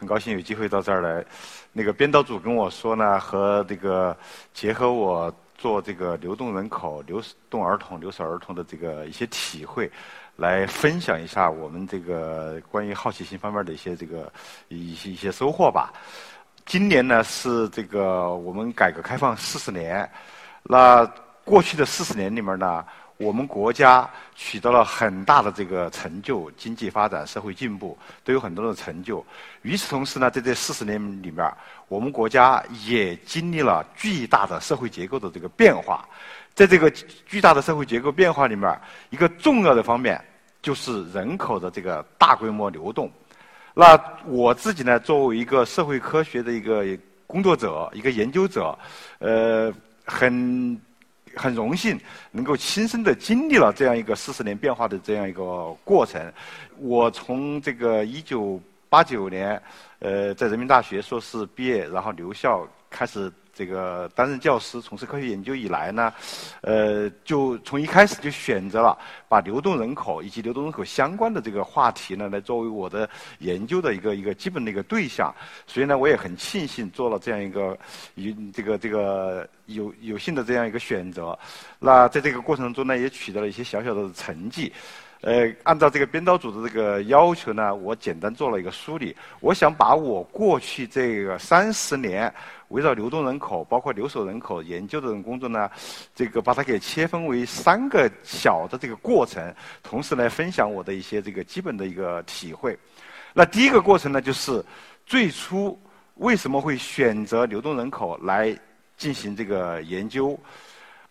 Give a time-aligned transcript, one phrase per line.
[0.00, 1.22] 很高兴有机会到这儿来。
[1.74, 4.16] 那个编导组跟我说呢，和这个
[4.54, 9.92] 结合我做这个流动人口、流动儿童、留守儿童的这个一些体会，
[10.36, 14.32] 来分享一下我们这个关于好奇心方面的一些这个
[14.68, 15.92] 一些一些收获吧。
[16.64, 20.10] 今年呢是这个我们改革开放四十年，
[20.62, 21.04] 那
[21.44, 22.82] 过去的四十年里面呢。
[23.20, 29.22] 我们国家取得了很大的这个成就，经济发展、社会进步都有很多的成就。
[29.60, 31.52] 与此同时呢，在这四十年里面，
[31.88, 36.08] 我们国家也经历了巨大的社会结构的这个变化。
[36.54, 40.18] 在这个巨大的社会结构变化里面，一个重要的方面
[40.62, 43.12] 就是人口的这个大规模流动。
[43.74, 46.86] 那我自己呢，作为一个社会科学的一个
[47.26, 48.78] 工作者、一个研究者，
[49.18, 49.70] 呃，
[50.06, 50.80] 很。
[51.34, 51.98] 很荣幸
[52.30, 56.20] 能够亲身的经历了这样一个四十年变化的这样一个过程。
[56.78, 59.60] 我从这个一九八九年，
[59.98, 63.32] 呃，在人民大学硕士毕业，然后留校开始。
[63.52, 66.12] 这个担任教师、从事科学研究以来呢，
[66.62, 68.96] 呃，就从一开始就选择了
[69.28, 75.34] 把流动人口以及流动人口相关的这个话题呢，来作为我的研究的一个一个基本的一个对象。
[75.66, 77.76] 所以呢，我也很庆幸做了这样一个
[78.14, 81.38] 有这个这个有有幸的这样一个选择。
[81.78, 84.72] 那在这个过程中呢，也取得了一些小小的成绩。
[85.22, 89.14] 呃，按照这个编导组的这个要求呢，我简单做了一个梳理。
[89.40, 92.32] 我想把我过去这个三十年
[92.68, 95.70] 围绕流动人口，包括留守人口研究的这种工作呢，
[96.14, 102.74] 这个把它给切分为三个小的这个过程，同时来分享我的一些这个基本的一个体会。
[103.34, 104.64] 那第一个过程呢，就是
[105.04, 105.78] 最初
[106.14, 108.58] 为什么会选择流动人口来
[108.96, 110.38] 进行这个研究？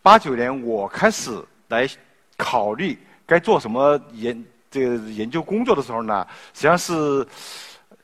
[0.02, 1.32] 八九年我开始
[1.68, 1.88] 来
[2.36, 2.98] 考虑。
[3.30, 6.26] 该做什么研这个研究工作的时候呢？
[6.56, 7.26] 实际上是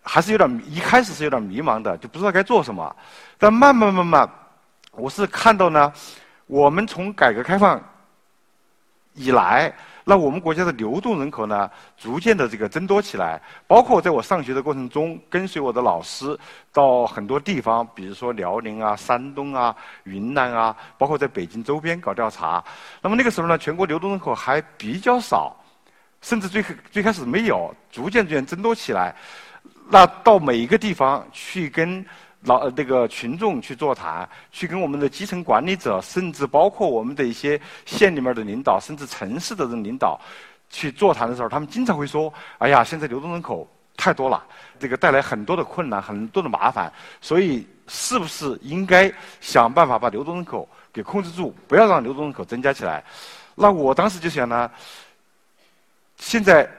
[0.03, 2.95] 还是有点一开始是有点迷茫的，就不知道该做什么。
[3.39, 4.29] 但慢慢慢慢，
[4.91, 5.91] 我是看到呢，
[6.45, 7.83] 我们从改革开放
[9.15, 9.73] 以来，
[10.07, 13.41] 那我们国家的流动人口呢，逐渐的这个增多起来。
[13.65, 16.37] 包括在我上学的过程中，跟随我的老师
[16.71, 22.63] 到很多地方，比如说辽宁啊、山东啊、云南啊，包括在北京周边搞调查。
[23.01, 25.55] 那么那个时候呢，全国流动人口还比较少，
[26.21, 29.15] 甚至最最开始没有，逐渐逐渐增多起来。
[29.89, 32.05] 那到每一个地方去跟。
[32.45, 40.19] 老那个群众去座谈，去跟我们的基层管理者，甚至包括我们的一些县里面的领导，甚至城市的人领导
[40.69, 43.67] 去座谈的时候，他们经常会说：“哎呀，现在流动人口
[43.97, 44.43] 太多了，
[44.79, 46.91] 这个带来很多的困难，很多的麻烦。
[47.19, 53.03] 所以，是不是应该想办法把流动人口给控制住，不要让流动人口增加起来？”
[53.55, 54.69] 那我当时就想呢，
[56.17, 56.69] 现在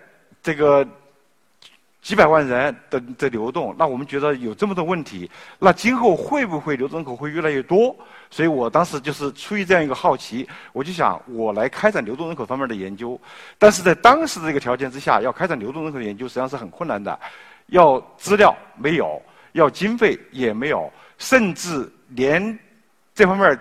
[0.42, 0.86] 这个。
[2.06, 5.28] 几百万人的的流动，那我们觉得有这么多问题，
[5.58, 7.96] 那今后会不会流动人口会越来越多？
[8.30, 13.20] 所以我当时就是出于这样一个好奇，我就想我来开展流动人口方面的研究。
[13.58, 17.18] 但是在当时的这个条件之下，要开展流动人口的研究实际上是很困难的，
[17.70, 22.56] 要资料没有，要经费也没有，甚至连
[23.16, 23.58] 这方面。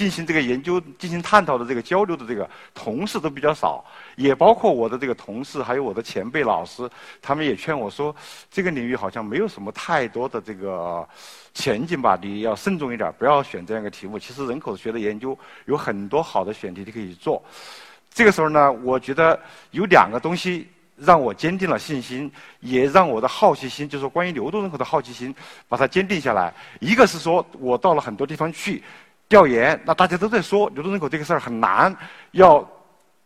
[0.00, 3.84] 进行这个研究、进行探讨的这个交流的这个同事都比较少，
[4.16, 6.88] 也包括我的这个同事，还有我的前辈老师，
[7.20, 8.16] 他们也劝我说，
[8.50, 11.06] 这个领域好像没有什么太多的这个
[11.52, 14.18] 前景吧，你要慎重一点，不要选这样一个题目。
[14.18, 17.42] 其实人口学的研究有很多好的选题你可以做。
[18.08, 19.38] 这个时候呢，我觉得
[19.72, 25.34] 有两个东西让我坚定了信心，也让我的好奇心，就是说关于流动人口的好奇心，
[25.68, 26.54] 把它坚定下来。
[26.80, 28.82] 一个是说我到了很多地方去。
[29.30, 31.96] 调研，那大家都在说流动人口这个事儿很难，
[32.32, 32.68] 要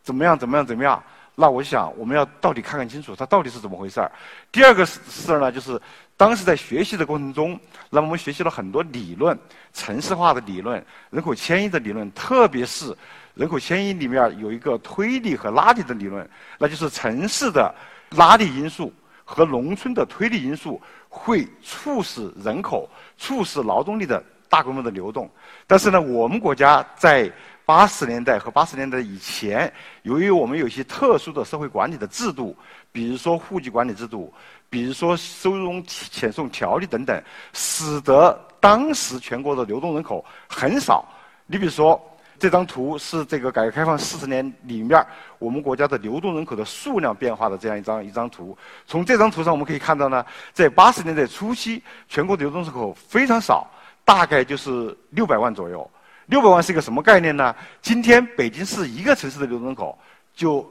[0.03, 1.03] 怎么样怎么样怎么样？
[1.35, 4.13] 那我想，我们要到底看看清楚，它到底是怎么回事儿。
[4.53, 5.81] 第二个事儿呢，就是
[6.15, 7.59] 当时在学习的过程中，
[7.89, 9.37] 那么我们学习了很多理论，
[9.73, 12.95] 城市化的理论，人口迁移的理论，特别是
[13.33, 16.29] 人口迁移里面有一个推力和拉力的理论，
[16.59, 17.75] 那就是城市的
[18.11, 18.93] 拉力因素
[19.25, 20.79] 和农村的推力因素
[21.09, 22.87] 会促使人口、
[23.17, 24.23] 促使劳动力的。
[24.55, 25.29] 大规模的流动，
[25.67, 27.29] 但是呢，我们国家在
[27.67, 29.73] 八十年代和八十年代以前，
[30.03, 32.57] 由于我们有一些特殊的社会管理的制度，
[32.93, 34.33] 比如说户籍管理制度，
[34.71, 37.21] 比如说收容遣送条例等等，
[37.53, 41.05] 使得当时全国的流动人口很少。
[41.47, 42.01] 你比如说，
[42.39, 45.05] 这张图是这个改革开放四十年里面
[45.41, 48.57] 我们国家的流动人口的数量变化的这样一张一张图。
[48.87, 53.67] 从这张图上我们可以看到呢，在八十年代初期，全国的流动人口非常少，
[54.05, 55.91] 大概就是六百万左右。
[56.27, 57.55] 六百万是一个什么概念呢？
[57.83, 59.99] 今天北京市一个城市的流动人口，
[60.35, 60.67] 就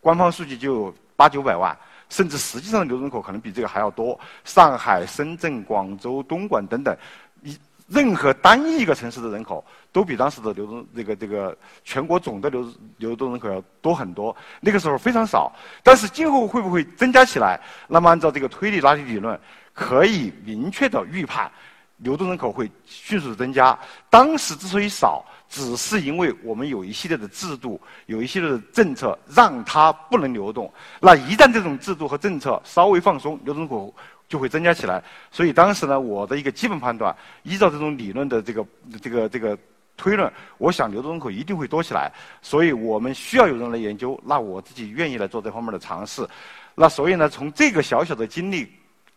[0.00, 1.76] 官方数据就八九百万，
[2.08, 4.18] 甚至实际上的流动人口可能比这个还要多。
[4.44, 6.96] 上海、深圳、广州、东莞等等，
[7.42, 7.58] 一
[7.88, 9.62] 任何单一一个城市的人口，
[9.92, 14.34] 都比当时的流动这个这个全国总的流流动人口要多很多。
[14.60, 15.52] 那个时候非常少，
[15.82, 17.60] 但是今后会不会增加起来？
[17.86, 19.38] 那么按照这个推力拉力理论，
[19.74, 21.52] 可以明确的预判。
[21.98, 23.78] 流动人口会迅速增加。
[24.10, 30.70] 当时之所以少，只是因为我们有一系列的制度，有一系列的政策，让它不能流动。
[31.00, 33.94] 那一旦这种制度和政策稍微放松，流动人口
[34.28, 35.02] 就会增加起来。
[35.30, 38.66] 所以当时呢，我的一个基本判断，依照这种理论的这个
[39.00, 39.56] 这个这个
[39.96, 42.12] 推论，我想流动人口一定会多起来。
[42.42, 46.28] 所以我们需要有人来研究，那我自己愿意来做这方面的尝试。
[46.74, 48.70] 那所以呢，从这个小小的经历。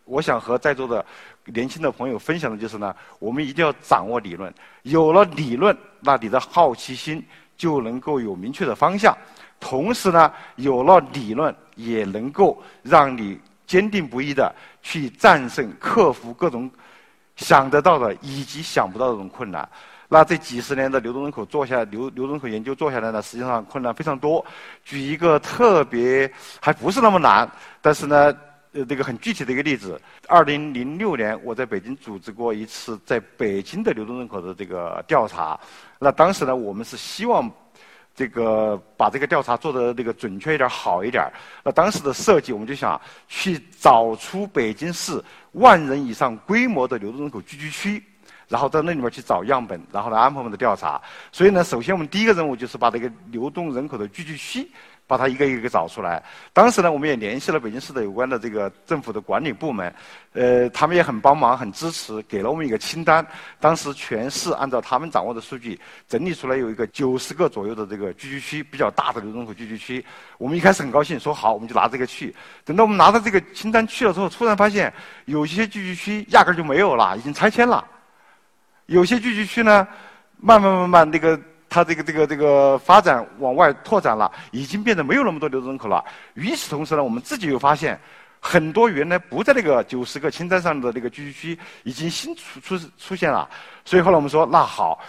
[0.09, 1.05] 我想和在座的
[1.45, 4.51] 年轻的朋友分享的就是呢，我们一定要掌握理论。
[4.81, 7.23] 有了理论，那你的好奇心
[7.55, 9.13] 就能够有明确的方向；
[9.59, 14.51] 同时呢，有了理论，也能够让你坚定不移的
[14.81, 16.69] 去战胜、克服各种
[17.35, 19.69] 想得到的以及想不到的这种困难。
[20.07, 24.43] 那这几十年的流动人口做下流流动人口研究做下来呢，实际上困难非常多。
[24.83, 27.47] 举一个特别还不是那么难，
[27.79, 28.35] 但是呢。
[28.71, 35.59] 呃，这个很具体的一个例子，二零零六年我在北京组织过一次在北京的流动人口的这个调查。
[35.97, 37.51] 那当时呢，我们是希望
[38.13, 41.27] 这个把这个调查做的这个准确一点、好一点。
[41.63, 45.19] 那当时的设计，我们就想去找出北京市
[45.53, 48.03] 万人以上规模的流动人口聚集区，
[48.49, 51.01] 然后在那里面去找样本，然后来安排我们的调查。
[51.31, 54.69] 所以呢，首先我们第一个任务就是把这个流动人口的聚居区。
[55.09, 56.23] 把它一个一个找出来。
[56.53, 59.91] 当时呢，我们也联系了北京市的有关的这个政府的管理部门，
[60.33, 63.25] 呃，他们也很帮忙、很支持，给了我们一个清单。
[63.59, 70.05] 当时全市按照他们掌握的数据整理出来有一个九十个左右的这个聚居区，比较大的流动口聚居区。
[70.37, 72.35] 我们一开始很高兴，说好，我们就拿这个去。
[72.63, 74.93] 等到我们拿到这个清单去了之后，突然发现
[75.25, 77.83] 有些聚居区压根儿就没有了，已经拆迁了。
[78.89, 79.87] 有些聚集区呢，
[80.37, 81.39] 慢慢慢慢那个。
[81.71, 86.03] 它这个这个这个发展往外拓展了，已经变得没有那么多流动人口了。
[86.33, 87.99] 与此同时呢，我们自己又发现，
[88.39, 93.47] 很多原来不在那个九十个清单上的那个聚集区，已经新出出出现了。
[93.85, 94.99] 所以后来我们说，那好，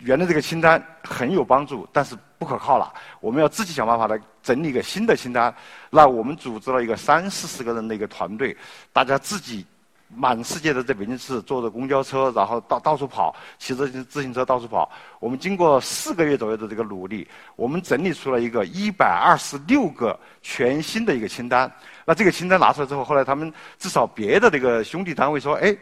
[0.00, 2.92] 原来这个清单很有帮助，但是不可靠了。
[3.20, 5.54] 我们要自己想办法来整理一个新的清单。
[5.88, 8.54] 那我们组织了一个三四十个人的一个团队，
[8.92, 9.64] 大家自己。
[10.14, 14.90] 满世界的在北京市坐着公交车，然后到到处跑，骑着自行车到处跑。
[15.20, 17.26] 我们经过四个月左右的这个努力，
[17.56, 21.70] 我们整理出了一个一百二十六个全新的一个清单。
[22.04, 25.76] 那这个清单拿出来之后，后来他们至少别的这个兄弟单位说：“哎，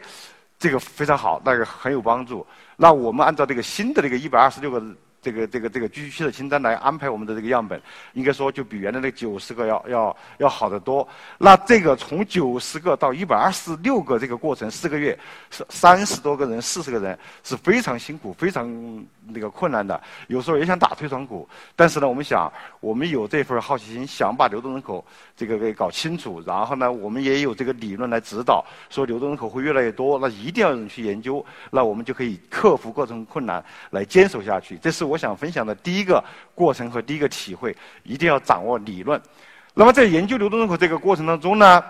[0.57, 2.45] 这个非常好，那个很有帮助。”
[2.77, 4.81] 那我们按照这个新的这个一百二十六个。
[5.21, 7.79] 这个这个这个聚居区的清单来安排我们的这个样本，
[8.13, 11.07] 应该说就比原来那九十个要要要好得多。
[11.37, 15.17] 那这个从九十个到一百二十六个这个过程四个月，
[15.51, 18.67] 是三十多个人、四十个人是非常辛苦、非常
[19.27, 20.01] 那个困难的。
[20.25, 25.05] 有时候也想打退堂鼓，但是呢，我们想我们有这份好奇心，想把流动人口
[25.37, 26.41] 这个给搞清楚。
[26.47, 34.79] 然后呢，我们也有这个理论来指导，说流动人口会越来越多，那一定要有人去研究，那我们就可以克服各种困难来坚守下去。
[34.81, 35.10] 这是。
[35.11, 36.23] 我想分享的第一个
[36.55, 39.21] 过程和第一个体会，一定要掌握理论。
[39.73, 41.83] 那么在研究流动人口这个过程当中呢，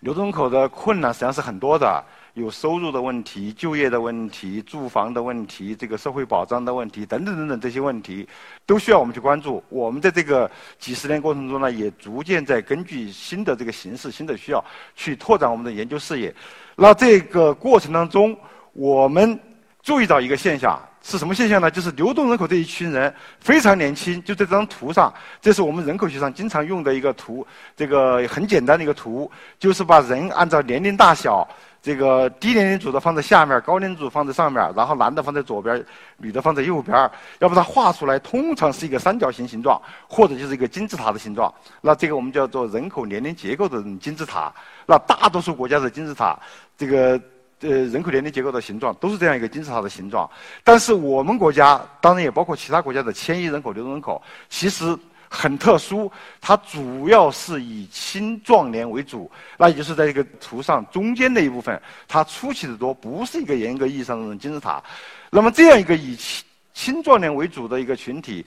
[0.00, 8.26] 流动人口的困难实际上是很多的，有收入的问题、就业的问题、住房的问题、这个社会保障的问题等等等等这些问题，
[8.64, 9.62] 都需要我们去关注。
[9.68, 14.64] 我们在这个几十年过程中呢，也逐渐在根据新的这个形势、新的需要
[14.96, 16.34] 去拓展我们的研究视野。
[16.76, 18.34] 那这个过程当中，
[18.72, 19.38] 我们
[19.82, 20.80] 注意到一个现象。
[21.02, 21.70] 是什么现象呢？
[21.70, 27.44] 就是流动人口这一群人非常年轻，就在这张图上，这是我们人口学上经常用的一个图，
[27.76, 31.46] 这个很简单的一个图，就是把人按照年龄大小，
[31.82, 35.84] 这个低年龄组的放在下面，高年龄组放在上面，然后男的放在左边，
[36.18, 36.96] 女的放在右边，
[37.40, 41.52] 要把它画出来，通常是一个三角形形状，或者就是一个金字塔的形状。
[41.80, 44.52] 那这个我们叫做人口年龄结构的金字塔。
[44.86, 46.38] 那大多数国家的金字塔，
[46.78, 47.20] 这个。
[47.62, 50.28] 呃，人口年龄结构的形状都是这样一个金字塔的形状，
[50.64, 54.98] 但是我们国家当然也包括其他国家的迁移人口、流动人口，其实
[55.30, 64.82] 很特殊，它主要是以青壮年为主，那也就是在这个图上中间的一部分，它出奇的多，不是一个严格意义上的金字塔。
[65.30, 68.44] 那么这样一个以青青壮年为主的一个群体，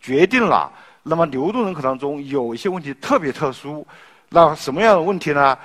[0.00, 0.72] 决定了，
[1.02, 3.84] 那么流动人口当中有一些问题特别特殊，
[4.28, 5.58] 那什么样的问题呢？